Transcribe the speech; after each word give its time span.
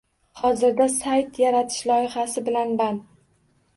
Hozirda 0.39 0.87
sayt 0.93 1.37
yaratish 1.43 1.85
loyihasi 1.91 2.47
bilan 2.49 2.77
band. 2.81 3.05